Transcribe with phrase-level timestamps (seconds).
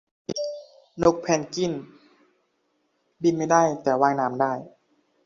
[1.03, 1.73] นกเพนกวิน
[3.21, 4.53] บินไม่ได้ แต่ว่ายน้ำได้